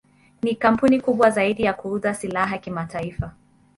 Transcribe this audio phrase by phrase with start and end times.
[0.43, 3.33] Ni kampuni kubwa zaidi ya kuuza silaha kimataifa.